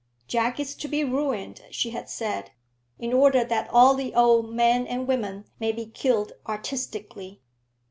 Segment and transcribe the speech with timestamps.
[0.27, 2.49] "Jack is to be ruined," she had said,
[2.97, 7.39] "in order that all the old men and women may be killed artistically."